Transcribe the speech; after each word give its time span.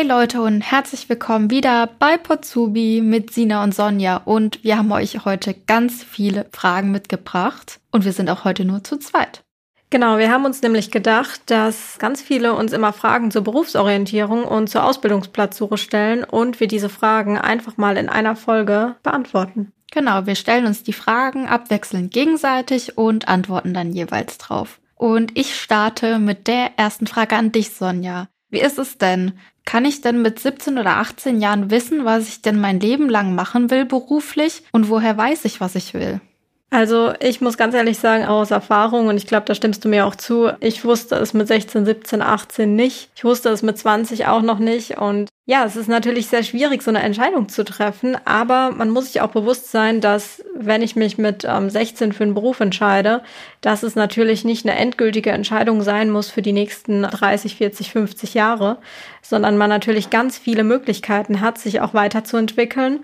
Hey 0.00 0.08
Leute 0.08 0.40
und 0.40 0.62
herzlich 0.62 1.10
willkommen 1.10 1.50
wieder 1.50 1.86
bei 1.98 2.16
Potsubi 2.16 3.02
mit 3.02 3.34
Sina 3.34 3.62
und 3.62 3.74
Sonja 3.74 4.16
und 4.24 4.64
wir 4.64 4.78
haben 4.78 4.90
euch 4.92 5.26
heute 5.26 5.52
ganz 5.52 6.02
viele 6.02 6.46
Fragen 6.52 6.90
mitgebracht 6.90 7.80
und 7.90 8.06
wir 8.06 8.14
sind 8.14 8.30
auch 8.30 8.44
heute 8.44 8.64
nur 8.64 8.82
zu 8.82 8.96
zweit. 8.96 9.44
Genau, 9.90 10.16
wir 10.16 10.32
haben 10.32 10.46
uns 10.46 10.62
nämlich 10.62 10.90
gedacht, 10.90 11.42
dass 11.50 11.98
ganz 11.98 12.22
viele 12.22 12.54
uns 12.54 12.72
immer 12.72 12.94
Fragen 12.94 13.30
zur 13.30 13.44
Berufsorientierung 13.44 14.44
und 14.44 14.70
zur 14.70 14.84
Ausbildungsplatzsuche 14.84 15.76
stellen 15.76 16.24
und 16.24 16.60
wir 16.60 16.66
diese 16.66 16.88
Fragen 16.88 17.36
einfach 17.36 17.76
mal 17.76 17.98
in 17.98 18.08
einer 18.08 18.36
Folge 18.36 18.96
beantworten. 19.02 19.70
Genau, 19.92 20.24
wir 20.24 20.34
stellen 20.34 20.64
uns 20.64 20.82
die 20.82 20.94
Fragen 20.94 21.46
abwechselnd 21.46 22.10
gegenseitig 22.10 22.96
und 22.96 23.28
antworten 23.28 23.74
dann 23.74 23.92
jeweils 23.92 24.38
drauf. 24.38 24.80
Und 24.94 25.36
ich 25.36 25.60
starte 25.60 26.18
mit 26.18 26.46
der 26.46 26.78
ersten 26.78 27.06
Frage 27.06 27.36
an 27.36 27.52
dich, 27.52 27.74
Sonja. 27.74 28.28
Wie 28.48 28.60
ist 28.60 28.78
es 28.78 28.98
denn? 28.98 29.38
Kann 29.70 29.84
ich 29.84 30.00
denn 30.00 30.20
mit 30.20 30.40
17 30.40 30.78
oder 30.78 30.96
18 30.96 31.40
Jahren 31.40 31.70
wissen, 31.70 32.04
was 32.04 32.26
ich 32.26 32.42
denn 32.42 32.60
mein 32.60 32.80
Leben 32.80 33.08
lang 33.08 33.36
machen 33.36 33.70
will 33.70 33.84
beruflich? 33.84 34.64
Und 34.72 34.88
woher 34.88 35.16
weiß 35.16 35.44
ich, 35.44 35.60
was 35.60 35.76
ich 35.76 35.94
will? 35.94 36.20
Also 36.72 37.12
ich 37.18 37.40
muss 37.40 37.56
ganz 37.56 37.74
ehrlich 37.74 37.98
sagen, 37.98 38.24
aus 38.24 38.52
Erfahrung, 38.52 39.08
und 39.08 39.16
ich 39.16 39.26
glaube, 39.26 39.44
da 39.44 39.56
stimmst 39.56 39.84
du 39.84 39.88
mir 39.88 40.06
auch 40.06 40.14
zu, 40.14 40.52
ich 40.60 40.84
wusste 40.84 41.16
es 41.16 41.34
mit 41.34 41.48
16, 41.48 41.84
17, 41.84 42.22
18 42.22 42.76
nicht. 42.76 43.10
Ich 43.16 43.24
wusste 43.24 43.48
es 43.48 43.62
mit 43.62 43.76
20 43.76 44.28
auch 44.28 44.42
noch 44.42 44.60
nicht. 44.60 44.96
Und 44.98 45.28
ja, 45.46 45.64
es 45.64 45.74
ist 45.74 45.88
natürlich 45.88 46.28
sehr 46.28 46.44
schwierig, 46.44 46.82
so 46.82 46.92
eine 46.92 47.02
Entscheidung 47.02 47.48
zu 47.48 47.64
treffen. 47.64 48.16
Aber 48.24 48.70
man 48.70 48.90
muss 48.90 49.06
sich 49.06 49.20
auch 49.20 49.32
bewusst 49.32 49.72
sein, 49.72 50.00
dass 50.00 50.44
wenn 50.54 50.80
ich 50.80 50.94
mich 50.94 51.18
mit 51.18 51.44
ähm, 51.44 51.70
16 51.70 52.12
für 52.12 52.22
einen 52.22 52.34
Beruf 52.34 52.60
entscheide, 52.60 53.24
dass 53.62 53.82
es 53.82 53.96
natürlich 53.96 54.44
nicht 54.44 54.64
eine 54.64 54.78
endgültige 54.78 55.30
Entscheidung 55.30 55.82
sein 55.82 56.08
muss 56.08 56.30
für 56.30 56.42
die 56.42 56.52
nächsten 56.52 57.02
30, 57.02 57.56
40, 57.56 57.90
50 57.90 58.34
Jahre, 58.34 58.78
sondern 59.22 59.56
man 59.56 59.70
natürlich 59.70 60.08
ganz 60.10 60.38
viele 60.38 60.62
Möglichkeiten 60.62 61.40
hat, 61.40 61.58
sich 61.58 61.80
auch 61.80 61.94
weiterzuentwickeln 61.94 63.00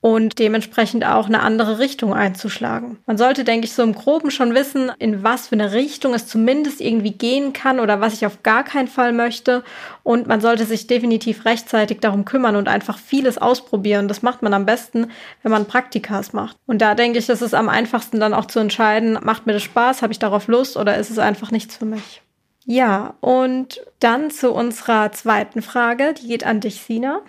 und 0.00 0.38
dementsprechend 0.38 1.04
auch 1.04 1.26
eine 1.26 1.40
andere 1.40 1.78
Richtung 1.78 2.14
einzuschlagen. 2.14 2.98
Man 3.06 3.18
sollte, 3.18 3.44
denke 3.44 3.66
ich, 3.66 3.74
so 3.74 3.82
im 3.82 3.94
Groben 3.94 4.30
schon 4.30 4.54
wissen, 4.54 4.90
in 4.98 5.22
was 5.22 5.48
für 5.48 5.56
eine 5.56 5.72
Richtung 5.72 6.14
es 6.14 6.26
zumindest 6.26 6.80
irgendwie 6.80 7.12
gehen 7.12 7.52
kann 7.52 7.80
oder 7.80 8.00
was 8.00 8.14
ich 8.14 8.24
auf 8.24 8.42
gar 8.42 8.64
keinen 8.64 8.88
Fall 8.88 9.12
möchte. 9.12 9.62
Und 10.02 10.26
man 10.26 10.40
sollte 10.40 10.64
sich 10.64 10.86
definitiv 10.86 11.44
rechtzeitig 11.44 12.00
darum 12.00 12.24
kümmern 12.24 12.56
und 12.56 12.66
einfach 12.66 12.98
vieles 12.98 13.36
ausprobieren. 13.36 14.08
Das 14.08 14.22
macht 14.22 14.40
man 14.40 14.54
am 14.54 14.64
besten, 14.64 15.10
wenn 15.42 15.52
man 15.52 15.66
Praktikas 15.66 16.32
macht. 16.32 16.56
Und 16.66 16.80
da 16.80 16.94
denke 16.94 17.18
ich, 17.18 17.28
ist 17.28 17.42
es 17.42 17.52
am 17.52 17.68
einfachsten 17.68 18.20
dann 18.20 18.32
auch 18.32 18.46
zu 18.46 18.58
entscheiden, 18.58 19.18
macht 19.22 19.46
mir 19.46 19.52
das 19.52 19.62
Spaß, 19.62 20.00
habe 20.00 20.12
ich 20.12 20.18
darauf 20.18 20.48
Lust 20.48 20.78
oder 20.78 20.96
ist 20.96 21.10
es 21.10 21.18
einfach 21.18 21.50
nichts 21.50 21.76
für 21.76 21.84
mich. 21.84 22.22
Ja, 22.64 23.14
und 23.20 23.80
dann 24.00 24.30
zu 24.30 24.52
unserer 24.52 25.12
zweiten 25.12 25.60
Frage, 25.60 26.14
die 26.14 26.28
geht 26.28 26.44
an 26.44 26.60
dich, 26.60 26.80
Sina. 26.80 27.20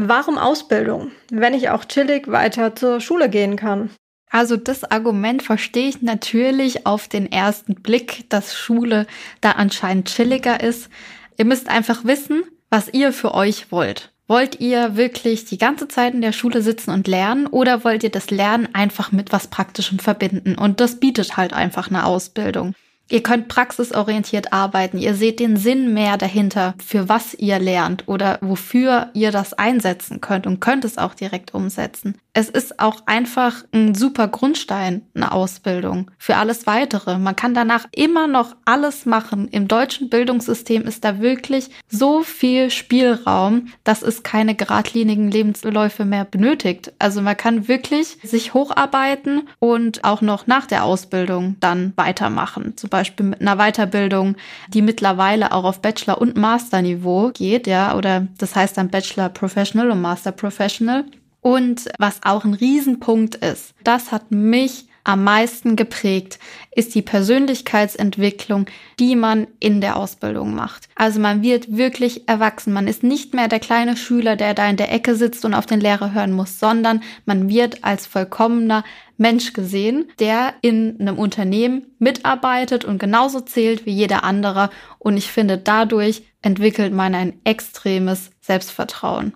Warum 0.00 0.38
Ausbildung, 0.38 1.10
wenn 1.28 1.54
ich 1.54 1.70
auch 1.70 1.84
chillig 1.84 2.28
weiter 2.28 2.76
zur 2.76 3.00
Schule 3.00 3.28
gehen 3.28 3.56
kann? 3.56 3.90
Also 4.30 4.56
das 4.56 4.84
Argument 4.84 5.42
verstehe 5.42 5.88
ich 5.88 6.02
natürlich 6.02 6.86
auf 6.86 7.08
den 7.08 7.32
ersten 7.32 7.74
Blick, 7.74 8.30
dass 8.30 8.56
Schule 8.56 9.08
da 9.40 9.52
anscheinend 9.52 10.06
chilliger 10.06 10.62
ist. 10.62 10.88
Ihr 11.36 11.46
müsst 11.46 11.68
einfach 11.68 12.04
wissen, 12.04 12.44
was 12.70 12.88
ihr 12.94 13.12
für 13.12 13.34
euch 13.34 13.72
wollt. 13.72 14.12
Wollt 14.28 14.60
ihr 14.60 14.94
wirklich 14.94 15.46
die 15.46 15.58
ganze 15.58 15.88
Zeit 15.88 16.14
in 16.14 16.20
der 16.20 16.32
Schule 16.32 16.62
sitzen 16.62 16.92
und 16.92 17.08
lernen 17.08 17.48
oder 17.48 17.82
wollt 17.82 18.04
ihr 18.04 18.10
das 18.10 18.30
Lernen 18.30 18.68
einfach 18.74 19.10
mit 19.10 19.32
was 19.32 19.48
Praktischem 19.48 19.98
verbinden? 19.98 20.54
Und 20.56 20.78
das 20.78 21.00
bietet 21.00 21.36
halt 21.36 21.52
einfach 21.52 21.88
eine 21.88 22.06
Ausbildung. 22.06 22.76
Ihr 23.10 23.22
könnt 23.22 23.48
praxisorientiert 23.48 24.52
arbeiten. 24.52 24.98
Ihr 24.98 25.14
seht 25.14 25.40
den 25.40 25.56
Sinn 25.56 25.94
mehr 25.94 26.18
dahinter, 26.18 26.74
für 26.84 27.08
was 27.08 27.34
ihr 27.34 27.58
lernt 27.58 28.06
oder 28.06 28.38
wofür 28.42 29.08
ihr 29.14 29.30
das 29.30 29.54
einsetzen 29.54 30.20
könnt 30.20 30.46
und 30.46 30.60
könnt 30.60 30.84
es 30.84 30.98
auch 30.98 31.14
direkt 31.14 31.54
umsetzen. 31.54 32.18
Es 32.40 32.48
ist 32.48 32.78
auch 32.78 33.02
einfach 33.06 33.64
ein 33.72 33.96
super 33.96 34.28
Grundstein, 34.28 35.02
eine 35.12 35.32
Ausbildung 35.32 36.08
für 36.18 36.36
alles 36.36 36.68
weitere. 36.68 37.18
Man 37.18 37.34
kann 37.34 37.52
danach 37.52 37.86
immer 37.90 38.28
noch 38.28 38.54
alles 38.64 39.06
machen. 39.06 39.48
Im 39.48 39.66
deutschen 39.66 40.08
Bildungssystem 40.08 40.82
ist 40.82 41.04
da 41.04 41.18
wirklich 41.18 41.70
so 41.88 42.22
viel 42.22 42.70
Spielraum, 42.70 43.72
dass 43.82 44.02
es 44.02 44.22
keine 44.22 44.54
geradlinigen 44.54 45.32
Lebensläufe 45.32 46.04
mehr 46.04 46.24
benötigt. 46.24 46.92
Also 47.00 47.22
man 47.22 47.36
kann 47.36 47.66
wirklich 47.66 48.18
sich 48.22 48.54
hocharbeiten 48.54 49.48
und 49.58 50.04
auch 50.04 50.20
noch 50.20 50.46
nach 50.46 50.66
der 50.66 50.84
Ausbildung 50.84 51.56
dann 51.58 51.92
weitermachen. 51.96 52.76
Zum 52.76 52.88
Beispiel 52.98 53.26
mit 53.26 53.40
einer 53.40 53.56
Weiterbildung, 53.56 54.36
die 54.68 54.82
mittlerweile 54.82 55.52
auch 55.52 55.64
auf 55.64 55.80
Bachelor- 55.80 56.20
und 56.20 56.36
Masterniveau 56.36 57.30
geht, 57.32 57.66
ja, 57.66 57.96
oder 57.96 58.26
das 58.38 58.54
heißt 58.54 58.76
dann 58.76 58.90
Bachelor 58.90 59.28
Professional 59.28 59.90
und 59.90 60.00
Master 60.00 60.32
Professional. 60.32 61.04
Und 61.40 61.88
was 61.98 62.20
auch 62.24 62.44
ein 62.44 62.54
Riesenpunkt 62.54 63.36
ist, 63.36 63.74
das 63.84 64.10
hat 64.10 64.30
mich 64.30 64.87
am 65.08 65.24
meisten 65.24 65.74
geprägt, 65.74 66.38
ist 66.70 66.94
die 66.94 67.00
Persönlichkeitsentwicklung, 67.00 68.66
die 69.00 69.16
man 69.16 69.46
in 69.58 69.80
der 69.80 69.96
Ausbildung 69.96 70.54
macht. 70.54 70.86
Also 70.96 71.18
man 71.18 71.40
wird 71.42 71.74
wirklich 71.74 72.28
erwachsen. 72.28 72.74
Man 72.74 72.86
ist 72.86 73.02
nicht 73.02 73.32
mehr 73.32 73.48
der 73.48 73.58
kleine 73.58 73.96
Schüler, 73.96 74.36
der 74.36 74.52
da 74.52 74.68
in 74.68 74.76
der 74.76 74.92
Ecke 74.92 75.14
sitzt 75.14 75.46
und 75.46 75.54
auf 75.54 75.64
den 75.64 75.80
Lehrer 75.80 76.12
hören 76.12 76.32
muss, 76.32 76.60
sondern 76.60 77.02
man 77.24 77.48
wird 77.48 77.84
als 77.84 78.06
vollkommener 78.06 78.84
Mensch 79.16 79.54
gesehen, 79.54 80.10
der 80.20 80.52
in 80.60 81.00
einem 81.00 81.18
Unternehmen 81.18 81.86
mitarbeitet 81.98 82.84
und 82.84 82.98
genauso 82.98 83.40
zählt 83.40 83.86
wie 83.86 83.92
jeder 83.92 84.24
andere. 84.24 84.68
Und 84.98 85.16
ich 85.16 85.32
finde, 85.32 85.56
dadurch 85.56 86.22
entwickelt 86.42 86.92
man 86.92 87.14
ein 87.14 87.40
extremes 87.44 88.30
Selbstvertrauen. 88.42 89.32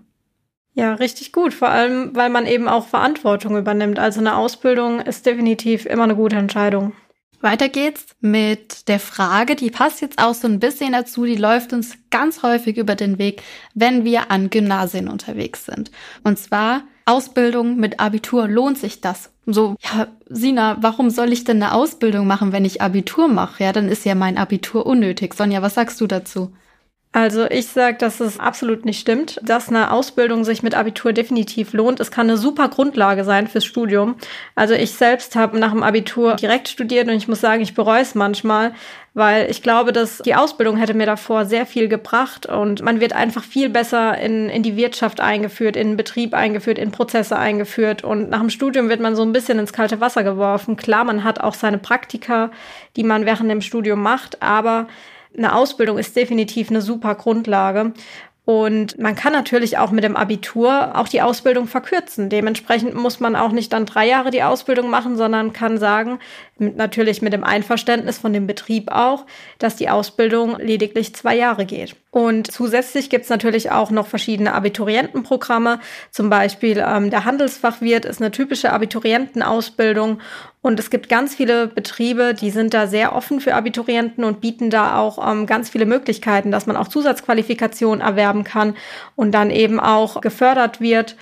Ja, 0.74 0.94
richtig 0.94 1.32
gut. 1.32 1.52
Vor 1.52 1.68
allem, 1.68 2.14
weil 2.14 2.30
man 2.30 2.46
eben 2.46 2.68
auch 2.68 2.86
Verantwortung 2.86 3.56
übernimmt. 3.58 3.98
Also 3.98 4.20
eine 4.20 4.36
Ausbildung 4.36 5.00
ist 5.00 5.26
definitiv 5.26 5.86
immer 5.86 6.04
eine 6.04 6.16
gute 6.16 6.36
Entscheidung. 6.36 6.92
Weiter 7.42 7.68
geht's 7.68 8.06
mit 8.20 8.88
der 8.88 9.00
Frage, 9.00 9.56
die 9.56 9.70
passt 9.70 10.00
jetzt 10.00 10.22
auch 10.22 10.34
so 10.34 10.46
ein 10.46 10.60
bisschen 10.60 10.92
dazu, 10.92 11.24
die 11.24 11.34
läuft 11.34 11.72
uns 11.72 11.98
ganz 12.10 12.44
häufig 12.44 12.76
über 12.76 12.94
den 12.94 13.18
Weg, 13.18 13.42
wenn 13.74 14.04
wir 14.04 14.30
an 14.30 14.48
Gymnasien 14.48 15.08
unterwegs 15.08 15.66
sind. 15.66 15.90
Und 16.22 16.38
zwar 16.38 16.84
Ausbildung 17.04 17.76
mit 17.78 17.98
Abitur, 17.98 18.46
lohnt 18.46 18.78
sich 18.78 19.00
das? 19.00 19.32
So, 19.44 19.74
ja, 19.80 20.06
Sina, 20.28 20.76
warum 20.80 21.10
soll 21.10 21.32
ich 21.32 21.42
denn 21.42 21.60
eine 21.60 21.74
Ausbildung 21.74 22.28
machen, 22.28 22.52
wenn 22.52 22.64
ich 22.64 22.80
Abitur 22.80 23.26
mache? 23.26 23.64
Ja, 23.64 23.72
dann 23.72 23.88
ist 23.88 24.04
ja 24.04 24.14
mein 24.14 24.38
Abitur 24.38 24.86
unnötig. 24.86 25.34
Sonja, 25.34 25.62
was 25.62 25.74
sagst 25.74 26.00
du 26.00 26.06
dazu? 26.06 26.52
Also 27.14 27.44
ich 27.50 27.66
sage, 27.66 27.98
dass 27.98 28.20
es 28.20 28.40
absolut 28.40 28.86
nicht 28.86 28.98
stimmt, 28.98 29.38
dass 29.42 29.68
eine 29.68 29.90
Ausbildung 29.90 30.44
sich 30.44 30.62
mit 30.62 30.74
Abitur 30.74 31.12
definitiv 31.12 31.74
lohnt. 31.74 32.00
Es 32.00 32.10
kann 32.10 32.28
eine 32.28 32.38
super 32.38 32.68
Grundlage 32.68 33.24
sein 33.24 33.48
fürs 33.48 33.66
Studium. 33.66 34.14
Also 34.54 34.72
ich 34.72 34.92
selbst 34.92 35.36
habe 35.36 35.58
nach 35.58 35.72
dem 35.72 35.82
Abitur 35.82 36.36
direkt 36.36 36.70
studiert 36.70 37.08
und 37.08 37.14
ich 37.14 37.28
muss 37.28 37.42
sagen, 37.42 37.60
ich 37.60 37.74
bereue 37.74 38.00
es 38.00 38.14
manchmal, 38.14 38.72
weil 39.12 39.50
ich 39.50 39.62
glaube, 39.62 39.92
dass 39.92 40.18
die 40.18 40.34
Ausbildung 40.34 40.78
hätte 40.78 40.94
mir 40.94 41.04
davor 41.04 41.44
sehr 41.44 41.66
viel 41.66 41.86
gebracht 41.86 42.46
und 42.46 42.80
man 42.80 42.98
wird 42.98 43.12
einfach 43.12 43.44
viel 43.44 43.68
besser 43.68 44.16
in, 44.16 44.48
in 44.48 44.62
die 44.62 44.76
Wirtschaft 44.76 45.20
eingeführt, 45.20 45.76
in 45.76 45.88
den 45.88 45.96
Betrieb 45.98 46.32
eingeführt, 46.32 46.78
in 46.78 46.92
Prozesse 46.92 47.36
eingeführt 47.36 48.04
und 48.04 48.30
nach 48.30 48.40
dem 48.40 48.48
Studium 48.48 48.88
wird 48.88 49.00
man 49.00 49.16
so 49.16 49.22
ein 49.22 49.34
bisschen 49.34 49.58
ins 49.58 49.74
kalte 49.74 50.00
Wasser 50.00 50.24
geworfen. 50.24 50.76
Klar, 50.76 51.04
man 51.04 51.24
hat 51.24 51.40
auch 51.42 51.54
seine 51.54 51.76
Praktika, 51.76 52.50
die 52.96 53.04
man 53.04 53.26
während 53.26 53.50
dem 53.50 53.60
Studium 53.60 54.00
macht, 54.00 54.40
aber 54.40 54.86
eine 55.36 55.54
Ausbildung 55.54 55.98
ist 55.98 56.16
definitiv 56.16 56.70
eine 56.70 56.82
super 56.82 57.14
Grundlage. 57.14 57.92
Und 58.44 58.98
man 58.98 59.14
kann 59.14 59.32
natürlich 59.32 59.78
auch 59.78 59.92
mit 59.92 60.02
dem 60.02 60.16
Abitur 60.16 60.98
auch 60.98 61.06
die 61.06 61.22
Ausbildung 61.22 61.68
verkürzen. 61.68 62.28
Dementsprechend 62.28 62.94
muss 62.94 63.20
man 63.20 63.36
auch 63.36 63.52
nicht 63.52 63.72
dann 63.72 63.86
drei 63.86 64.08
Jahre 64.08 64.32
die 64.32 64.42
Ausbildung 64.42 64.90
machen, 64.90 65.16
sondern 65.16 65.52
kann 65.52 65.78
sagen, 65.78 66.18
mit, 66.62 66.76
natürlich 66.76 67.20
mit 67.22 67.32
dem 67.32 67.44
Einverständnis 67.44 68.18
von 68.18 68.32
dem 68.32 68.46
Betrieb 68.46 68.90
auch, 68.90 69.26
dass 69.58 69.76
die 69.76 69.90
Ausbildung 69.90 70.56
lediglich 70.58 71.14
zwei 71.14 71.36
Jahre 71.36 71.66
geht. 71.66 71.96
Und 72.10 72.50
zusätzlich 72.50 73.08
gibt's 73.08 73.30
natürlich 73.30 73.70
auch 73.70 73.90
noch 73.90 74.06
verschiedene 74.06 74.52
Abiturientenprogramme. 74.52 75.80
Zum 76.10 76.28
Beispiel 76.28 76.84
ähm, 76.86 77.10
der 77.10 77.24
Handelsfachwirt 77.24 78.04
ist 78.04 78.20
eine 78.20 78.30
typische 78.30 78.72
Abiturientenausbildung. 78.72 80.20
Und 80.60 80.78
es 80.78 80.90
gibt 80.90 81.08
ganz 81.08 81.34
viele 81.34 81.66
Betriebe, 81.68 82.34
die 82.34 82.50
sind 82.50 82.74
da 82.74 82.86
sehr 82.86 83.16
offen 83.16 83.40
für 83.40 83.54
Abiturienten 83.54 84.24
und 84.24 84.40
bieten 84.40 84.70
da 84.70 84.98
auch 84.98 85.26
ähm, 85.26 85.46
ganz 85.46 85.70
viele 85.70 85.86
Möglichkeiten, 85.86 86.50
dass 86.52 86.66
man 86.66 86.76
auch 86.76 86.88
Zusatzqualifikationen 86.88 88.00
erwerben 88.00 88.44
kann 88.44 88.76
und 89.16 89.32
dann 89.32 89.50
eben 89.50 89.80
auch 89.80 90.20
gefördert 90.20 90.80
wird. 90.80 91.16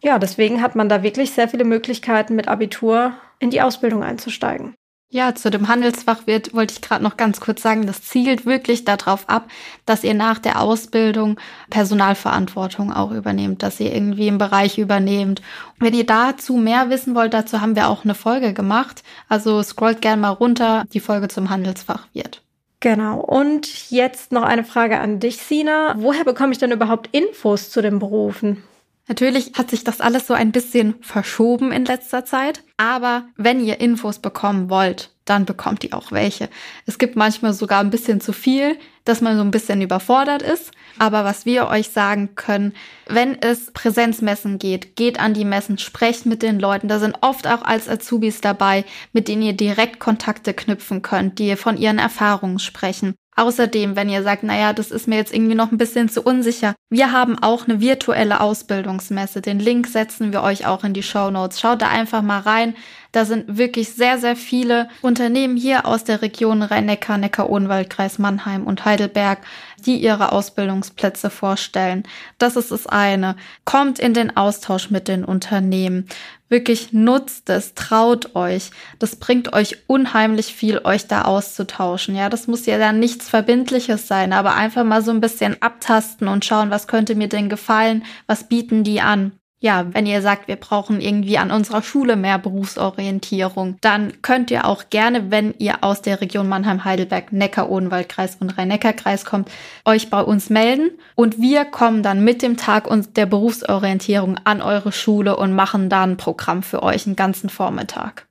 Ja, 0.00 0.18
deswegen 0.18 0.62
hat 0.62 0.76
man 0.76 0.88
da 0.88 1.02
wirklich 1.02 1.32
sehr 1.32 1.48
viele 1.48 1.64
Möglichkeiten, 1.64 2.36
mit 2.36 2.48
Abitur 2.48 3.12
in 3.38 3.50
die 3.50 3.62
Ausbildung 3.62 4.02
einzusteigen. 4.02 4.74
Ja, 5.10 5.34
zu 5.34 5.50
dem 5.50 5.68
Handelsfachwirt 5.68 6.52
wollte 6.52 6.74
ich 6.74 6.82
gerade 6.82 7.02
noch 7.02 7.16
ganz 7.16 7.40
kurz 7.40 7.62
sagen, 7.62 7.86
das 7.86 8.02
zielt 8.02 8.44
wirklich 8.44 8.84
darauf 8.84 9.26
ab, 9.26 9.48
dass 9.86 10.04
ihr 10.04 10.12
nach 10.12 10.38
der 10.38 10.60
Ausbildung 10.60 11.40
Personalverantwortung 11.70 12.92
auch 12.92 13.10
übernehmt, 13.12 13.62
dass 13.62 13.80
ihr 13.80 13.94
irgendwie 13.94 14.28
im 14.28 14.36
Bereich 14.36 14.76
übernehmt. 14.76 15.40
Wenn 15.78 15.94
ihr 15.94 16.04
dazu 16.04 16.58
mehr 16.58 16.90
wissen 16.90 17.14
wollt, 17.14 17.32
dazu 17.32 17.62
haben 17.62 17.74
wir 17.74 17.88
auch 17.88 18.04
eine 18.04 18.14
Folge 18.14 18.52
gemacht. 18.52 19.02
Also 19.30 19.62
scrollt 19.62 20.02
gerne 20.02 20.20
mal 20.20 20.28
runter, 20.28 20.84
die 20.92 21.00
Folge 21.00 21.28
zum 21.28 21.48
Handelsfachwirt. 21.48 22.42
Genau. 22.80 23.18
Und 23.18 23.90
jetzt 23.90 24.30
noch 24.30 24.42
eine 24.42 24.62
Frage 24.62 25.00
an 25.00 25.20
dich, 25.20 25.38
Sina. 25.38 25.94
Woher 25.96 26.24
bekomme 26.24 26.52
ich 26.52 26.58
denn 26.58 26.70
überhaupt 26.70 27.08
Infos 27.12 27.70
zu 27.70 27.80
den 27.80 27.98
Berufen? 27.98 28.62
Natürlich 29.08 29.52
hat 29.54 29.70
sich 29.70 29.84
das 29.84 30.00
alles 30.00 30.26
so 30.26 30.34
ein 30.34 30.52
bisschen 30.52 30.94
verschoben 31.00 31.72
in 31.72 31.86
letzter 31.86 32.24
Zeit, 32.24 32.62
aber 32.76 33.24
wenn 33.36 33.64
ihr 33.64 33.80
Infos 33.80 34.18
bekommen 34.18 34.68
wollt, 34.68 35.10
dann 35.24 35.44
bekommt 35.44 35.84
ihr 35.84 35.94
auch 35.94 36.12
welche. 36.12 36.48
Es 36.86 36.98
gibt 36.98 37.16
manchmal 37.16 37.52
sogar 37.52 37.80
ein 37.80 37.90
bisschen 37.90 38.20
zu 38.20 38.32
viel, 38.32 38.78
dass 39.04 39.20
man 39.20 39.36
so 39.36 39.42
ein 39.42 39.50
bisschen 39.50 39.80
überfordert 39.80 40.42
ist. 40.42 40.72
Aber 40.98 41.24
was 41.24 41.46
wir 41.46 41.68
euch 41.68 41.88
sagen 41.88 42.34
können, 42.34 42.74
wenn 43.06 43.40
es 43.40 43.70
Präsenzmessen 43.72 44.58
geht, 44.58 44.96
geht 44.96 45.18
an 45.20 45.34
die 45.34 45.44
Messen, 45.44 45.78
sprecht 45.78 46.26
mit 46.26 46.42
den 46.42 46.58
Leuten. 46.58 46.88
Da 46.88 46.98
sind 46.98 47.16
oft 47.20 47.46
auch 47.46 47.62
als 47.62 47.88
Azubis 47.88 48.40
dabei, 48.40 48.84
mit 49.12 49.28
denen 49.28 49.42
ihr 49.42 49.54
direkt 49.54 50.00
Kontakte 50.00 50.54
knüpfen 50.54 51.02
könnt, 51.02 51.38
die 51.38 51.56
von 51.56 51.76
ihren 51.76 51.98
Erfahrungen 51.98 52.58
sprechen. 52.58 53.14
Außerdem, 53.38 53.94
wenn 53.94 54.08
ihr 54.08 54.24
sagt, 54.24 54.42
naja, 54.42 54.72
das 54.72 54.90
ist 54.90 55.06
mir 55.06 55.14
jetzt 55.14 55.32
irgendwie 55.32 55.54
noch 55.54 55.70
ein 55.70 55.78
bisschen 55.78 56.08
zu 56.08 56.22
unsicher, 56.22 56.74
wir 56.90 57.12
haben 57.12 57.38
auch 57.38 57.68
eine 57.68 57.80
virtuelle 57.80 58.40
Ausbildungsmesse. 58.40 59.40
Den 59.40 59.60
Link 59.60 59.86
setzen 59.86 60.32
wir 60.32 60.42
euch 60.42 60.66
auch 60.66 60.82
in 60.82 60.92
die 60.92 61.04
Show 61.04 61.30
Notes. 61.30 61.60
Schaut 61.60 61.80
da 61.80 61.88
einfach 61.88 62.20
mal 62.20 62.40
rein. 62.40 62.74
Da 63.12 63.24
sind 63.24 63.56
wirklich 63.56 63.90
sehr, 63.90 64.18
sehr 64.18 64.34
viele 64.34 64.88
Unternehmen 65.02 65.56
hier 65.56 65.86
aus 65.86 66.02
der 66.02 66.20
Region 66.20 66.62
Rhein-Neckar, 66.62 67.16
Neckar-Odenwald-Kreis 67.16 68.18
Mannheim 68.18 68.66
und 68.66 68.84
Heidelberg, 68.84 69.38
die 69.86 69.96
ihre 69.98 70.32
Ausbildungsplätze 70.32 71.30
vorstellen. 71.30 72.02
Das 72.38 72.56
ist 72.56 72.72
das 72.72 72.88
eine. 72.88 73.36
Kommt 73.64 74.00
in 74.00 74.14
den 74.14 74.36
Austausch 74.36 74.90
mit 74.90 75.06
den 75.06 75.24
Unternehmen. 75.24 76.08
Wirklich 76.48 76.92
nutzt 76.92 77.50
es, 77.50 77.74
traut 77.74 78.34
euch. 78.34 78.70
Das 78.98 79.16
bringt 79.16 79.52
euch 79.52 79.76
unheimlich 79.86 80.54
viel, 80.54 80.80
euch 80.82 81.06
da 81.06 81.22
auszutauschen. 81.22 82.16
Ja, 82.16 82.28
das 82.30 82.46
muss 82.46 82.64
ja 82.66 82.78
dann 82.78 82.98
nichts 82.98 83.28
Verbindliches 83.28 84.08
sein, 84.08 84.32
aber 84.32 84.54
einfach 84.54 84.84
mal 84.84 85.02
so 85.02 85.10
ein 85.10 85.20
bisschen 85.20 85.60
abtasten 85.60 86.26
und 86.26 86.44
schauen, 86.44 86.70
was 86.70 86.86
könnte 86.86 87.14
mir 87.14 87.28
denn 87.28 87.48
gefallen, 87.48 88.04
was 88.26 88.48
bieten 88.48 88.82
die 88.82 89.00
an 89.00 89.37
ja, 89.60 89.86
wenn 89.92 90.06
ihr 90.06 90.22
sagt, 90.22 90.46
wir 90.46 90.56
brauchen 90.56 91.00
irgendwie 91.00 91.36
an 91.36 91.50
unserer 91.50 91.82
Schule 91.82 92.14
mehr 92.14 92.38
Berufsorientierung, 92.38 93.76
dann 93.80 94.22
könnt 94.22 94.52
ihr 94.52 94.66
auch 94.66 94.84
gerne, 94.88 95.32
wenn 95.32 95.52
ihr 95.58 95.82
aus 95.82 96.00
der 96.00 96.20
Region 96.20 96.48
Mannheim-Heidelberg, 96.48 97.32
Neckar-Odenwald-Kreis 97.32 98.36
und 98.40 98.50
Rhein-Neckar-Kreis 98.50 99.24
kommt, 99.24 99.50
euch 99.84 100.10
bei 100.10 100.20
uns 100.20 100.48
melden 100.48 100.90
und 101.16 101.40
wir 101.40 101.64
kommen 101.64 102.04
dann 102.04 102.22
mit 102.22 102.42
dem 102.42 102.56
Tag 102.56 102.88
der 103.16 103.26
Berufsorientierung 103.26 104.38
an 104.44 104.62
eure 104.62 104.92
Schule 104.92 105.36
und 105.36 105.52
machen 105.52 105.88
dann 105.88 106.12
ein 106.12 106.16
Programm 106.16 106.62
für 106.62 106.82
euch 106.82 107.06
einen 107.06 107.16
ganzen 107.16 107.50
Vormittag. 107.50 108.27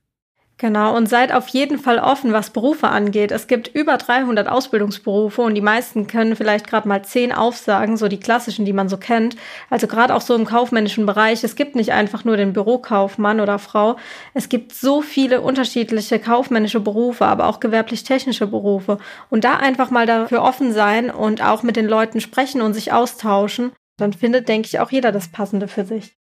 Genau, 0.59 0.97
und 0.97 1.07
seid 1.07 1.31
auf 1.31 1.49
jeden 1.49 1.77
Fall 1.77 1.99
offen, 1.99 2.33
was 2.33 2.49
Berufe 2.49 2.87
angeht. 2.87 3.31
Es 3.31 3.45
gibt 3.45 3.67
über 3.67 3.97
300 3.97 4.47
Ausbildungsberufe 4.47 5.43
und 5.43 5.53
die 5.53 5.61
meisten 5.61 6.07
können 6.07 6.35
vielleicht 6.35 6.65
gerade 6.65 6.87
mal 6.87 7.03
zehn 7.03 7.31
aufsagen, 7.31 7.95
so 7.95 8.07
die 8.07 8.19
klassischen, 8.19 8.65
die 8.65 8.73
man 8.73 8.89
so 8.89 8.97
kennt. 8.97 9.35
Also 9.69 9.85
gerade 9.85 10.15
auch 10.15 10.21
so 10.21 10.33
im 10.33 10.45
kaufmännischen 10.45 11.05
Bereich. 11.05 11.43
Es 11.43 11.55
gibt 11.55 11.75
nicht 11.75 11.91
einfach 11.91 12.25
nur 12.25 12.37
den 12.37 12.53
Bürokaufmann 12.53 13.39
oder 13.39 13.59
Frau. 13.59 13.97
Es 14.33 14.49
gibt 14.49 14.73
so 14.73 15.03
viele 15.03 15.41
unterschiedliche 15.41 16.17
kaufmännische 16.17 16.79
Berufe, 16.79 17.27
aber 17.27 17.45
auch 17.45 17.59
gewerblich-technische 17.59 18.47
Berufe. 18.47 18.97
Und 19.29 19.43
da 19.43 19.57
einfach 19.57 19.91
mal 19.91 20.07
dafür 20.07 20.41
offen 20.41 20.73
sein 20.73 21.11
und 21.11 21.43
auch 21.43 21.61
mit 21.61 21.75
den 21.75 21.87
Leuten 21.87 22.19
sprechen 22.19 22.61
und 22.61 22.73
sich 22.73 22.91
austauschen, 22.91 23.73
dann 23.97 24.11
findet, 24.11 24.49
denke 24.49 24.65
ich, 24.65 24.79
auch 24.79 24.91
jeder 24.91 25.11
das 25.11 25.27
Passende 25.27 25.67
für 25.67 25.85
sich. 25.85 26.15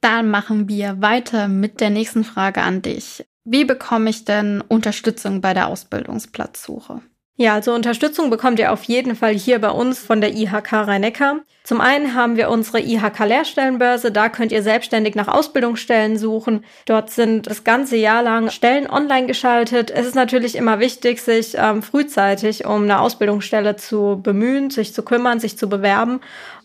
Dann 0.00 0.28
machen 0.28 0.68
wir 0.68 1.00
weiter 1.00 1.46
mit 1.46 1.80
der 1.80 1.90
nächsten 1.90 2.24
Frage 2.24 2.62
an 2.62 2.82
dich. 2.82 3.24
Wie 3.48 3.64
bekomme 3.64 4.10
ich 4.10 4.24
denn 4.24 4.60
Unterstützung 4.60 5.40
bei 5.40 5.54
der 5.54 5.68
Ausbildungsplatzsuche? 5.68 7.00
Ja, 7.38 7.54
also 7.54 7.74
Unterstützung 7.74 8.28
bekommt 8.28 8.58
ihr 8.58 8.72
auf 8.72 8.82
jeden 8.84 9.14
Fall 9.14 9.34
hier 9.34 9.60
bei 9.60 9.68
uns 9.68 10.00
von 10.00 10.20
der 10.20 10.34
IHK 10.34 10.72
Rhein-Neckar. 10.72 11.40
Zum 11.62 11.80
einen 11.80 12.14
haben 12.14 12.36
wir 12.36 12.48
unsere 12.48 12.80
IHK 12.80 13.18
Lehrstellenbörse, 13.26 14.10
da 14.10 14.30
könnt 14.30 14.52
ihr 14.52 14.62
selbstständig 14.62 15.14
nach 15.14 15.28
Ausbildungsstellen 15.28 16.16
suchen. 16.16 16.64
Dort 16.86 17.10
sind 17.10 17.46
das 17.46 17.62
ganze 17.62 17.96
Jahr 17.96 18.22
lang 18.22 18.50
Stellen 18.50 18.88
online 18.88 19.26
geschaltet. 19.26 19.90
Es 19.90 20.06
ist 20.06 20.14
natürlich 20.14 20.56
immer 20.56 20.80
wichtig, 20.80 21.20
sich 21.20 21.54
ähm, 21.56 21.82
frühzeitig 21.82 22.64
um 22.64 22.84
eine 22.84 23.00
Ausbildungsstelle 23.00 23.76
zu 23.76 24.18
bemühen, 24.22 24.70
sich 24.70 24.94
zu 24.94 25.02
kümmern, 25.02 25.38
sich 25.38 25.58
zu 25.58 25.68
bewerben 25.68 26.20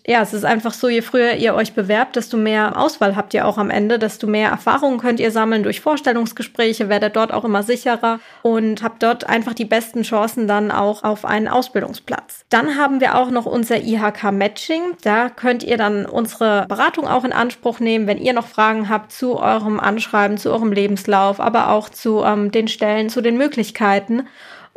ja, 0.07 0.21
es 0.21 0.33
ist 0.33 0.45
einfach 0.45 0.73
so, 0.73 0.89
je 0.89 1.01
früher 1.01 1.35
ihr 1.35 1.53
euch 1.53 1.73
bewerbt, 1.73 2.15
desto 2.15 2.35
mehr 2.35 2.75
Auswahl 2.75 3.15
habt 3.15 3.35
ihr 3.35 3.47
auch 3.47 3.59
am 3.59 3.69
Ende, 3.69 3.99
desto 3.99 4.25
mehr 4.25 4.49
Erfahrungen 4.49 4.99
könnt 4.99 5.19
ihr 5.19 5.29
sammeln 5.29 5.61
durch 5.61 5.79
Vorstellungsgespräche, 5.79 6.89
werdet 6.89 7.15
dort 7.15 7.31
auch 7.31 7.45
immer 7.45 7.61
sicherer 7.61 8.19
und 8.41 8.81
habt 8.81 9.03
dort 9.03 9.29
einfach 9.29 9.53
die 9.53 9.65
besten 9.65 10.01
Chancen 10.01 10.47
dann 10.47 10.71
auch 10.71 11.03
auf 11.03 11.23
einen 11.23 11.47
Ausbildungsplatz. 11.47 12.45
Dann 12.49 12.77
haben 12.77 12.99
wir 12.99 13.15
auch 13.15 13.29
noch 13.29 13.45
unser 13.45 13.77
IHK 13.77 14.31
Matching. 14.31 14.81
Da 15.03 15.29
könnt 15.29 15.61
ihr 15.61 15.77
dann 15.77 16.07
unsere 16.07 16.65
Beratung 16.67 17.07
auch 17.07 17.23
in 17.23 17.33
Anspruch 17.33 17.79
nehmen, 17.79 18.07
wenn 18.07 18.17
ihr 18.17 18.33
noch 18.33 18.47
Fragen 18.47 18.89
habt 18.89 19.11
zu 19.11 19.39
eurem 19.39 19.79
Anschreiben, 19.79 20.39
zu 20.39 20.51
eurem 20.51 20.71
Lebenslauf, 20.71 21.39
aber 21.39 21.69
auch 21.69 21.89
zu 21.89 22.23
ähm, 22.23 22.51
den 22.51 22.67
Stellen, 22.67 23.09
zu 23.09 23.21
den 23.21 23.37
Möglichkeiten. 23.37 24.27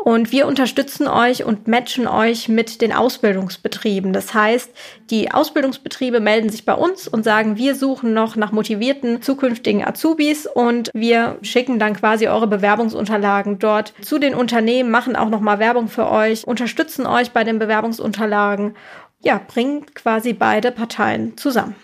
Und 0.05 0.33
wir 0.33 0.47
unterstützen 0.47 1.09
euch 1.09 1.45
und 1.45 1.67
matchen 1.67 2.07
euch 2.07 2.51
mit 2.51 2.83
den 2.83 2.93
Ausbildungsbetrieben. 2.93 4.13
Das 4.13 4.35
heißt, 4.35 4.71
die 5.09 5.31
Ausbildungsbetriebe 5.31 6.21
melden 6.21 6.51
sich 6.51 6.67
bei 6.67 6.75
uns 6.75 7.09
und 7.09 7.25
sagen, 7.25 7.57
wir 7.57 7.75
suchen 7.75 8.13
noch 8.13 8.37
nach 8.37 8.53
motivierten 8.53 9.23
zukünftigen 9.23 9.83
Azubis 9.83 10.47
und 10.47 10.91
wir 10.93 11.39
schicken 11.41 11.79
dann 11.79 11.95
quasi 11.95 12.29
eure 12.29 12.47
Bewerbungsunterlagen 12.47 13.59
dort 13.59 13.95
zu 14.03 14.19
den 14.19 14.35
Unternehmen, 14.35 14.91
machen 14.91 15.17
auch 15.17 15.31
nochmal 15.31 15.59
Werbung 15.59 15.89
für 15.89 16.11
euch, 16.11 16.47
unterstützen 16.47 17.07
euch 17.07 17.31
bei 17.31 17.43
den 17.43 17.59
Bewerbungsunterlagen. 17.59 18.77
Ja, 19.23 19.39
bringen 19.39 19.87
quasi 19.95 20.35
beide 20.35 20.71
Parteien 20.71 21.39
zusammen. 21.39 21.77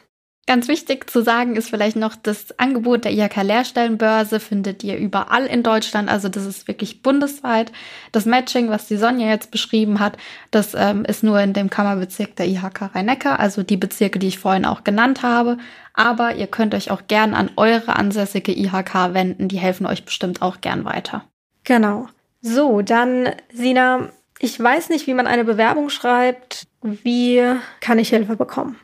Ganz 0.46 0.66
wichtig 0.66 1.08
zu 1.08 1.22
sagen 1.22 1.54
ist 1.54 1.70
vielleicht 1.70 1.96
noch, 1.96 2.16
das 2.16 2.58
Angebot 2.58 3.04
der 3.04 3.12
IHK 3.12 3.42
Lehrstellenbörse 3.42 4.40
findet 4.40 4.82
ihr 4.82 4.96
überall 4.96 5.46
in 5.46 5.62
Deutschland. 5.62 6.08
Also 6.08 6.28
das 6.28 6.44
ist 6.44 6.66
wirklich 6.66 7.02
bundesweit. 7.02 7.70
Das 8.10 8.26
Matching, 8.26 8.68
was 8.68 8.88
die 8.88 8.96
Sonja 8.96 9.28
jetzt 9.28 9.52
beschrieben 9.52 10.00
hat, 10.00 10.16
das 10.50 10.74
ähm, 10.74 11.04
ist 11.04 11.22
nur 11.22 11.40
in 11.40 11.52
dem 11.52 11.70
Kammerbezirk 11.70 12.34
der 12.34 12.48
IHK 12.48 12.94
Rhein-Neckar, 12.94 13.38
also 13.38 13.62
die 13.62 13.76
Bezirke, 13.76 14.18
die 14.18 14.28
ich 14.28 14.38
vorhin 14.38 14.64
auch 14.64 14.82
genannt 14.82 15.22
habe. 15.22 15.58
Aber 15.94 16.34
ihr 16.34 16.46
könnt 16.48 16.74
euch 16.74 16.90
auch 16.90 17.02
gern 17.06 17.34
an 17.34 17.50
eure 17.56 17.94
ansässige 17.94 18.52
IHK 18.52 19.12
wenden. 19.12 19.46
Die 19.46 19.58
helfen 19.58 19.86
euch 19.86 20.04
bestimmt 20.04 20.42
auch 20.42 20.60
gern 20.60 20.84
weiter. 20.84 21.24
Genau. 21.62 22.08
So, 22.40 22.82
dann 22.82 23.30
Sina, 23.52 24.08
ich 24.40 24.58
weiß 24.58 24.88
nicht, 24.88 25.06
wie 25.06 25.14
man 25.14 25.26
eine 25.26 25.44
Bewerbung 25.44 25.90
schreibt. 25.90 26.66
Wie 26.82 27.40
kann 27.80 27.98
ich 27.98 28.08
Hilfe 28.08 28.36
bekommen? 28.36 28.76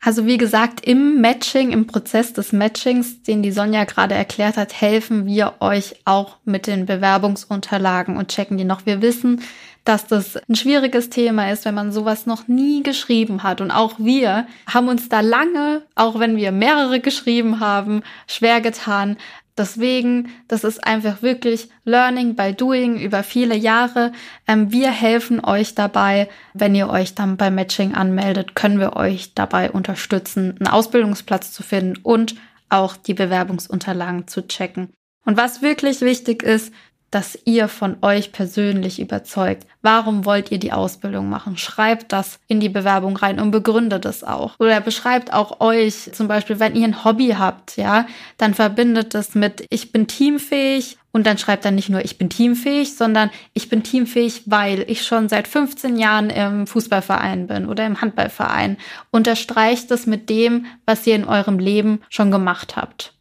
Also 0.00 0.26
wie 0.26 0.36
gesagt, 0.36 0.86
im 0.86 1.20
Matching, 1.20 1.72
im 1.72 1.88
Prozess 1.88 2.32
des 2.32 2.52
Matchings, 2.52 3.22
den 3.22 3.42
die 3.42 3.50
Sonja 3.50 3.84
gerade 3.84 4.14
erklärt 4.14 4.56
hat, 4.56 4.80
helfen 4.80 5.26
wir 5.26 5.54
euch 5.58 5.96
auch 6.04 6.36
mit 6.44 6.68
den 6.68 6.86
Bewerbungsunterlagen 6.86 8.16
und 8.16 8.28
checken 8.28 8.56
die 8.58 8.64
noch. 8.64 8.86
Wir 8.86 9.02
wissen, 9.02 9.42
dass 9.84 10.06
das 10.06 10.36
ein 10.36 10.54
schwieriges 10.54 11.10
Thema 11.10 11.50
ist, 11.50 11.64
wenn 11.64 11.74
man 11.74 11.90
sowas 11.90 12.26
noch 12.26 12.46
nie 12.46 12.82
geschrieben 12.82 13.42
hat. 13.42 13.60
Und 13.60 13.70
auch 13.70 13.94
wir 13.98 14.46
haben 14.72 14.88
uns 14.88 15.08
da 15.08 15.20
lange, 15.20 15.82
auch 15.96 16.20
wenn 16.20 16.36
wir 16.36 16.52
mehrere 16.52 17.00
geschrieben 17.00 17.58
haben, 17.58 18.02
schwer 18.28 18.60
getan, 18.60 19.16
Deswegen, 19.58 20.30
das 20.46 20.62
ist 20.62 20.84
einfach 20.84 21.20
wirklich 21.20 21.68
Learning 21.84 22.36
by 22.36 22.54
Doing 22.54 22.98
über 22.98 23.22
viele 23.22 23.56
Jahre. 23.56 24.12
Ähm, 24.46 24.70
wir 24.70 24.90
helfen 24.90 25.44
euch 25.44 25.74
dabei. 25.74 26.28
Wenn 26.54 26.74
ihr 26.74 26.88
euch 26.88 27.14
dann 27.14 27.36
beim 27.36 27.56
Matching 27.56 27.94
anmeldet, 27.94 28.54
können 28.54 28.78
wir 28.78 28.94
euch 28.94 29.34
dabei 29.34 29.70
unterstützen, 29.70 30.56
einen 30.58 30.68
Ausbildungsplatz 30.68 31.52
zu 31.52 31.62
finden 31.62 31.98
und 32.02 32.36
auch 32.68 32.96
die 32.96 33.14
Bewerbungsunterlagen 33.14 34.28
zu 34.28 34.46
checken. 34.46 34.90
Und 35.24 35.36
was 35.36 35.60
wirklich 35.60 36.00
wichtig 36.00 36.42
ist, 36.42 36.72
dass 37.10 37.38
ihr 37.44 37.68
von 37.68 37.96
euch 38.02 38.32
persönlich 38.32 39.00
überzeugt. 39.00 39.66
Warum 39.82 40.24
wollt 40.24 40.52
ihr 40.52 40.58
die 40.58 40.72
Ausbildung 40.72 41.28
machen? 41.28 41.56
Schreibt 41.56 42.12
das 42.12 42.38
in 42.48 42.60
die 42.60 42.68
Bewerbung 42.68 43.16
rein 43.16 43.40
und 43.40 43.50
begründet 43.50 44.04
es 44.04 44.24
auch. 44.24 44.58
Oder 44.58 44.80
beschreibt 44.80 45.32
auch 45.32 45.60
euch, 45.60 46.10
zum 46.12 46.28
Beispiel, 46.28 46.60
wenn 46.60 46.74
ihr 46.74 46.84
ein 46.84 47.04
Hobby 47.04 47.34
habt, 47.38 47.76
ja, 47.76 48.06
dann 48.36 48.54
verbindet 48.54 49.14
es 49.14 49.34
mit, 49.34 49.64
ich 49.70 49.92
bin 49.92 50.06
teamfähig 50.06 50.98
und 51.10 51.26
dann 51.26 51.38
schreibt 51.38 51.64
dann 51.64 51.74
nicht 51.74 51.88
nur, 51.88 52.04
ich 52.04 52.18
bin 52.18 52.28
teamfähig, 52.28 52.96
sondern 52.96 53.30
ich 53.54 53.68
bin 53.68 53.82
teamfähig, 53.82 54.42
weil 54.46 54.84
ich 54.88 55.04
schon 55.04 55.28
seit 55.28 55.48
15 55.48 55.96
Jahren 55.96 56.30
im 56.30 56.66
Fußballverein 56.66 57.46
bin 57.46 57.66
oder 57.66 57.86
im 57.86 58.00
Handballverein. 58.00 58.76
Unterstreicht 59.10 59.90
es 59.90 60.06
mit 60.06 60.28
dem, 60.28 60.66
was 60.84 61.06
ihr 61.06 61.16
in 61.16 61.24
eurem 61.24 61.58
Leben 61.58 62.02
schon 62.10 62.30
gemacht 62.30 62.76
habt. 62.76 63.14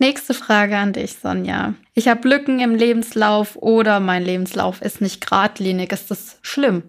Nächste 0.00 0.32
Frage 0.32 0.78
an 0.78 0.94
dich, 0.94 1.16
Sonja. 1.16 1.74
Ich 1.92 2.08
habe 2.08 2.26
Lücken 2.26 2.58
im 2.58 2.74
Lebenslauf 2.74 3.56
oder 3.56 4.00
mein 4.00 4.24
Lebenslauf 4.24 4.80
ist 4.80 5.02
nicht 5.02 5.20
geradlinig. 5.20 5.92
Ist 5.92 6.10
das 6.10 6.38
schlimm? 6.40 6.84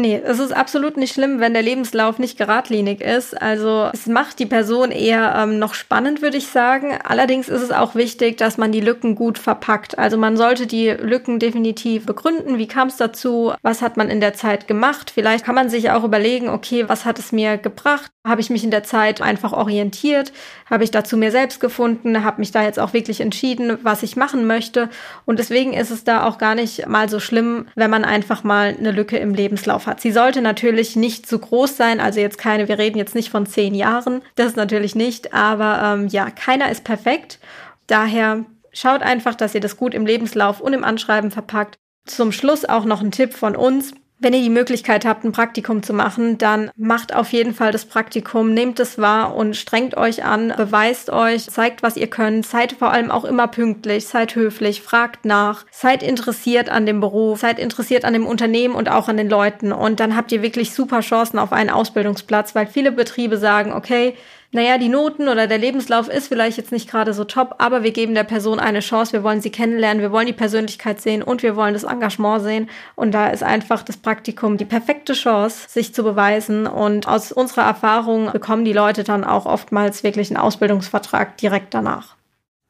Nee, 0.00 0.22
es 0.24 0.38
ist 0.38 0.52
absolut 0.52 0.96
nicht 0.96 1.12
schlimm, 1.12 1.40
wenn 1.40 1.54
der 1.54 1.62
Lebenslauf 1.62 2.20
nicht 2.20 2.38
geradlinig 2.38 3.00
ist. 3.00 3.42
Also 3.42 3.90
es 3.92 4.06
macht 4.06 4.38
die 4.38 4.46
Person 4.46 4.92
eher 4.92 5.34
ähm, 5.36 5.58
noch 5.58 5.74
spannend, 5.74 6.22
würde 6.22 6.36
ich 6.36 6.46
sagen. 6.46 6.96
Allerdings 7.02 7.48
ist 7.48 7.62
es 7.62 7.72
auch 7.72 7.96
wichtig, 7.96 8.36
dass 8.36 8.58
man 8.58 8.70
die 8.70 8.80
Lücken 8.80 9.16
gut 9.16 9.38
verpackt. 9.38 9.98
Also 9.98 10.16
man 10.16 10.36
sollte 10.36 10.68
die 10.68 10.90
Lücken 10.90 11.40
definitiv 11.40 12.06
begründen. 12.06 12.58
Wie 12.58 12.68
kam 12.68 12.86
es 12.86 12.96
dazu? 12.96 13.52
Was 13.62 13.82
hat 13.82 13.96
man 13.96 14.08
in 14.08 14.20
der 14.20 14.34
Zeit 14.34 14.68
gemacht? 14.68 15.10
Vielleicht 15.12 15.44
kann 15.44 15.56
man 15.56 15.68
sich 15.68 15.90
auch 15.90 16.04
überlegen, 16.04 16.48
okay, 16.48 16.88
was 16.88 17.04
hat 17.04 17.18
es 17.18 17.32
mir 17.32 17.58
gebracht? 17.58 18.12
Habe 18.24 18.40
ich 18.40 18.50
mich 18.50 18.62
in 18.62 18.70
der 18.70 18.84
Zeit 18.84 19.20
einfach 19.20 19.52
orientiert? 19.52 20.32
Habe 20.70 20.84
ich 20.84 20.92
dazu 20.92 21.16
mir 21.16 21.32
selbst 21.32 21.58
gefunden? 21.58 22.22
Habe 22.22 22.38
mich 22.38 22.52
da 22.52 22.62
jetzt 22.62 22.78
auch 22.78 22.92
wirklich 22.92 23.20
entschieden, 23.20 23.78
was 23.82 24.04
ich 24.04 24.14
machen 24.14 24.46
möchte? 24.46 24.90
Und 25.24 25.40
deswegen 25.40 25.72
ist 25.72 25.90
es 25.90 26.04
da 26.04 26.24
auch 26.24 26.38
gar 26.38 26.54
nicht 26.54 26.86
mal 26.86 27.08
so 27.08 27.18
schlimm, 27.18 27.66
wenn 27.74 27.90
man 27.90 28.04
einfach 28.04 28.44
mal 28.44 28.76
eine 28.78 28.92
Lücke 28.92 29.16
im 29.16 29.34
Lebenslauf 29.34 29.87
hat. 29.88 30.00
Sie 30.00 30.12
sollte 30.12 30.40
natürlich 30.40 30.94
nicht 30.94 31.26
zu 31.26 31.38
groß 31.38 31.76
sein, 31.76 32.00
also 32.00 32.20
jetzt 32.20 32.38
keine, 32.38 32.68
wir 32.68 32.78
reden 32.78 32.98
jetzt 32.98 33.14
nicht 33.16 33.30
von 33.30 33.46
zehn 33.46 33.74
Jahren, 33.74 34.22
das 34.36 34.54
natürlich 34.54 34.94
nicht, 34.94 35.34
aber 35.34 35.80
ähm, 35.82 36.08
ja, 36.08 36.30
keiner 36.30 36.70
ist 36.70 36.84
perfekt. 36.84 37.40
Daher 37.88 38.44
schaut 38.72 39.02
einfach, 39.02 39.34
dass 39.34 39.54
ihr 39.54 39.60
das 39.60 39.76
gut 39.76 39.94
im 39.94 40.06
Lebenslauf 40.06 40.60
und 40.60 40.72
im 40.72 40.84
Anschreiben 40.84 41.30
verpackt. 41.30 41.76
Zum 42.06 42.30
Schluss 42.32 42.64
auch 42.64 42.84
noch 42.84 43.00
ein 43.00 43.10
Tipp 43.10 43.34
von 43.34 43.56
uns. 43.56 43.92
Wenn 44.20 44.34
ihr 44.34 44.42
die 44.42 44.50
Möglichkeit 44.50 45.04
habt, 45.04 45.24
ein 45.24 45.30
Praktikum 45.30 45.84
zu 45.84 45.92
machen, 45.92 46.38
dann 46.38 46.72
macht 46.76 47.14
auf 47.14 47.32
jeden 47.32 47.54
Fall 47.54 47.70
das 47.70 47.84
Praktikum, 47.84 48.52
nehmt 48.52 48.80
es 48.80 48.98
wahr 48.98 49.36
und 49.36 49.54
strengt 49.54 49.96
euch 49.96 50.24
an, 50.24 50.52
beweist 50.56 51.10
euch, 51.10 51.48
zeigt, 51.48 51.84
was 51.84 51.96
ihr 51.96 52.08
könnt, 52.08 52.44
seid 52.44 52.72
vor 52.72 52.90
allem 52.90 53.12
auch 53.12 53.24
immer 53.24 53.46
pünktlich, 53.46 54.06
seid 54.08 54.34
höflich, 54.34 54.82
fragt 54.82 55.24
nach, 55.24 55.64
seid 55.70 56.02
interessiert 56.02 56.68
an 56.68 56.84
dem 56.84 56.98
Beruf, 56.98 57.38
seid 57.38 57.60
interessiert 57.60 58.04
an 58.04 58.12
dem 58.12 58.26
Unternehmen 58.26 58.74
und 58.74 58.90
auch 58.90 59.06
an 59.06 59.16
den 59.16 59.30
Leuten. 59.30 59.70
Und 59.70 60.00
dann 60.00 60.16
habt 60.16 60.32
ihr 60.32 60.42
wirklich 60.42 60.74
super 60.74 60.98
Chancen 60.98 61.38
auf 61.38 61.52
einen 61.52 61.70
Ausbildungsplatz, 61.70 62.56
weil 62.56 62.66
viele 62.66 62.90
Betriebe 62.90 63.36
sagen, 63.36 63.72
okay, 63.72 64.16
naja, 64.50 64.78
die 64.78 64.88
Noten 64.88 65.28
oder 65.28 65.46
der 65.46 65.58
Lebenslauf 65.58 66.08
ist 66.08 66.28
vielleicht 66.28 66.56
jetzt 66.56 66.72
nicht 66.72 66.90
gerade 66.90 67.12
so 67.12 67.24
top, 67.24 67.56
aber 67.58 67.82
wir 67.82 67.90
geben 67.92 68.14
der 68.14 68.24
Person 68.24 68.58
eine 68.58 68.80
Chance, 68.80 69.12
wir 69.12 69.22
wollen 69.22 69.42
sie 69.42 69.50
kennenlernen, 69.50 70.00
wir 70.02 70.10
wollen 70.10 70.26
die 70.26 70.32
Persönlichkeit 70.32 71.02
sehen 71.02 71.22
und 71.22 71.42
wir 71.42 71.54
wollen 71.54 71.74
das 71.74 71.84
Engagement 71.84 72.42
sehen. 72.42 72.70
Und 72.94 73.12
da 73.12 73.28
ist 73.28 73.42
einfach 73.42 73.82
das 73.82 73.98
Praktikum 73.98 74.56
die 74.56 74.64
perfekte 74.64 75.12
Chance, 75.12 75.68
sich 75.68 75.92
zu 75.92 76.02
beweisen. 76.02 76.66
Und 76.66 77.06
aus 77.06 77.30
unserer 77.30 77.64
Erfahrung 77.64 78.32
bekommen 78.32 78.64
die 78.64 78.72
Leute 78.72 79.04
dann 79.04 79.22
auch 79.22 79.44
oftmals 79.44 80.02
wirklich 80.02 80.30
einen 80.30 80.38
Ausbildungsvertrag 80.38 81.36
direkt 81.36 81.74
danach. 81.74 82.16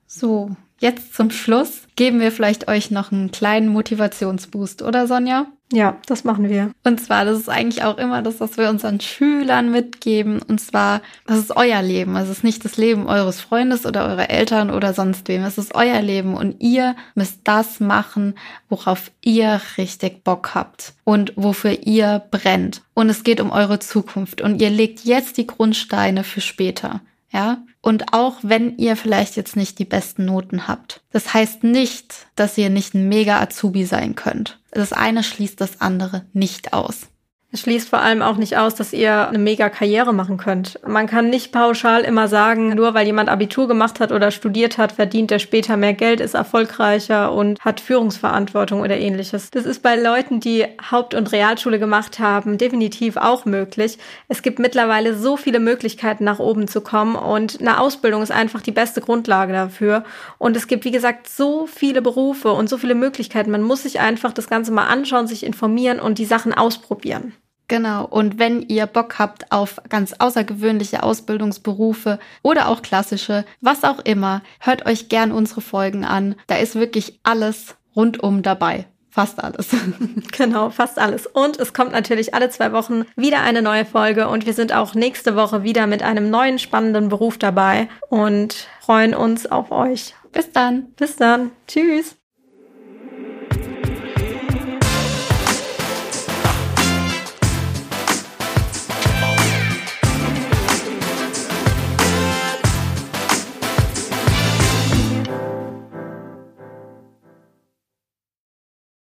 So, 0.06 0.50
jetzt 0.80 1.14
zum 1.14 1.30
Schluss 1.30 1.82
geben 1.94 2.18
wir 2.18 2.32
vielleicht 2.32 2.66
euch 2.66 2.90
noch 2.90 3.12
einen 3.12 3.30
kleinen 3.30 3.68
Motivationsboost, 3.68 4.82
oder 4.82 5.06
Sonja? 5.06 5.46
Ja, 5.70 5.98
das 6.06 6.24
machen 6.24 6.48
wir. 6.48 6.70
Und 6.82 6.98
zwar, 6.98 7.26
das 7.26 7.38
ist 7.38 7.50
eigentlich 7.50 7.84
auch 7.84 7.98
immer 7.98 8.22
das, 8.22 8.40
was 8.40 8.56
wir 8.56 8.70
unseren 8.70 9.00
Schülern 9.00 9.70
mitgeben. 9.70 10.40
Und 10.40 10.60
zwar, 10.60 11.02
das 11.26 11.38
ist 11.38 11.54
euer 11.54 11.82
Leben. 11.82 12.16
Es 12.16 12.30
ist 12.30 12.42
nicht 12.42 12.64
das 12.64 12.78
Leben 12.78 13.06
eures 13.06 13.42
Freundes 13.42 13.84
oder 13.84 14.06
eurer 14.06 14.30
Eltern 14.30 14.70
oder 14.70 14.94
sonst 14.94 15.28
wem. 15.28 15.44
Es 15.44 15.58
ist 15.58 15.74
euer 15.74 16.00
Leben. 16.00 16.34
Und 16.34 16.56
ihr 16.60 16.96
müsst 17.14 17.40
das 17.44 17.80
machen, 17.80 18.34
worauf 18.70 19.10
ihr 19.22 19.60
richtig 19.76 20.24
Bock 20.24 20.54
habt 20.54 20.94
und 21.04 21.34
wofür 21.36 21.86
ihr 21.86 22.22
brennt. 22.30 22.80
Und 22.94 23.10
es 23.10 23.22
geht 23.22 23.40
um 23.40 23.50
eure 23.50 23.78
Zukunft. 23.78 24.40
Und 24.40 24.62
ihr 24.62 24.70
legt 24.70 25.00
jetzt 25.04 25.36
die 25.36 25.46
Grundsteine 25.46 26.24
für 26.24 26.40
später. 26.40 27.02
Ja, 27.30 27.62
und 27.82 28.14
auch 28.14 28.38
wenn 28.42 28.78
ihr 28.78 28.96
vielleicht 28.96 29.36
jetzt 29.36 29.54
nicht 29.54 29.78
die 29.78 29.84
besten 29.84 30.24
Noten 30.24 30.66
habt, 30.66 31.02
das 31.10 31.34
heißt 31.34 31.62
nicht, 31.62 32.26
dass 32.36 32.56
ihr 32.56 32.70
nicht 32.70 32.94
ein 32.94 33.08
mega 33.08 33.40
Azubi 33.40 33.84
sein 33.84 34.14
könnt. 34.14 34.60
Das 34.70 34.92
eine 34.92 35.22
schließt 35.22 35.60
das 35.60 35.80
andere 35.80 36.24
nicht 36.32 36.72
aus. 36.72 37.08
Es 37.50 37.60
schließt 37.62 37.88
vor 37.88 38.00
allem 38.00 38.20
auch 38.20 38.36
nicht 38.36 38.58
aus, 38.58 38.74
dass 38.74 38.92
ihr 38.92 39.26
eine 39.26 39.38
mega 39.38 39.70
Karriere 39.70 40.12
machen 40.12 40.36
könnt. 40.36 40.78
Man 40.86 41.06
kann 41.06 41.30
nicht 41.30 41.50
pauschal 41.50 42.02
immer 42.02 42.28
sagen, 42.28 42.74
nur 42.74 42.92
weil 42.92 43.06
jemand 43.06 43.30
Abitur 43.30 43.66
gemacht 43.66 44.00
hat 44.00 44.12
oder 44.12 44.30
studiert 44.30 44.76
hat, 44.76 44.92
verdient 44.92 45.32
er 45.32 45.38
später 45.38 45.78
mehr 45.78 45.94
Geld, 45.94 46.20
ist 46.20 46.34
erfolgreicher 46.34 47.32
und 47.32 47.58
hat 47.60 47.80
Führungsverantwortung 47.80 48.82
oder 48.82 48.98
ähnliches. 48.98 49.50
Das 49.50 49.64
ist 49.64 49.82
bei 49.82 49.96
Leuten, 49.96 50.40
die 50.40 50.66
Haupt- 50.90 51.14
und 51.14 51.32
Realschule 51.32 51.78
gemacht 51.78 52.18
haben, 52.18 52.58
definitiv 52.58 53.16
auch 53.16 53.46
möglich. 53.46 53.96
Es 54.28 54.42
gibt 54.42 54.58
mittlerweile 54.58 55.16
so 55.16 55.38
viele 55.38 55.58
Möglichkeiten, 55.58 56.24
nach 56.24 56.40
oben 56.40 56.68
zu 56.68 56.82
kommen 56.82 57.16
und 57.16 57.62
eine 57.62 57.80
Ausbildung 57.80 58.22
ist 58.22 58.30
einfach 58.30 58.60
die 58.60 58.72
beste 58.72 59.00
Grundlage 59.00 59.54
dafür. 59.54 60.04
Und 60.36 60.54
es 60.54 60.66
gibt, 60.66 60.84
wie 60.84 60.90
gesagt, 60.90 61.30
so 61.30 61.66
viele 61.66 62.02
Berufe 62.02 62.52
und 62.52 62.68
so 62.68 62.76
viele 62.76 62.94
Möglichkeiten. 62.94 63.50
Man 63.50 63.62
muss 63.62 63.84
sich 63.84 64.00
einfach 64.00 64.34
das 64.34 64.50
Ganze 64.50 64.70
mal 64.70 64.86
anschauen, 64.86 65.26
sich 65.26 65.46
informieren 65.46 65.98
und 65.98 66.18
die 66.18 66.26
Sachen 66.26 66.52
ausprobieren. 66.52 67.32
Genau. 67.68 68.06
Und 68.06 68.38
wenn 68.38 68.62
ihr 68.62 68.86
Bock 68.86 69.18
habt 69.18 69.52
auf 69.52 69.80
ganz 69.88 70.14
außergewöhnliche 70.18 71.02
Ausbildungsberufe 71.02 72.18
oder 72.42 72.68
auch 72.68 72.82
klassische, 72.82 73.44
was 73.60 73.84
auch 73.84 74.00
immer, 74.00 74.42
hört 74.60 74.86
euch 74.86 75.08
gern 75.08 75.32
unsere 75.32 75.60
Folgen 75.60 76.04
an. 76.04 76.34
Da 76.46 76.56
ist 76.56 76.74
wirklich 76.74 77.20
alles 77.22 77.76
rundum 77.94 78.42
dabei. 78.42 78.86
Fast 79.10 79.42
alles. 79.42 79.68
genau, 80.32 80.70
fast 80.70 80.98
alles. 80.98 81.26
Und 81.26 81.58
es 81.58 81.72
kommt 81.72 81.92
natürlich 81.92 82.34
alle 82.34 82.50
zwei 82.50 82.72
Wochen 82.72 83.04
wieder 83.16 83.42
eine 83.42 83.62
neue 83.62 83.84
Folge 83.84 84.28
und 84.28 84.46
wir 84.46 84.52
sind 84.54 84.72
auch 84.72 84.94
nächste 84.94 85.34
Woche 85.34 85.62
wieder 85.62 85.86
mit 85.86 86.02
einem 86.02 86.30
neuen 86.30 86.58
spannenden 86.58 87.08
Beruf 87.08 87.36
dabei 87.36 87.88
und 88.08 88.68
freuen 88.80 89.14
uns 89.14 89.46
auf 89.46 89.72
euch. 89.72 90.14
Bis 90.32 90.52
dann. 90.52 90.92
Bis 90.96 91.16
dann. 91.16 91.50
Tschüss. 91.66 92.17